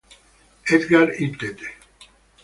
[0.65, 1.41] Edgar Itt